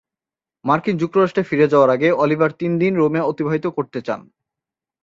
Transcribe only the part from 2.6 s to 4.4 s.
দিন রোমে অতিবাহিত করতে চান।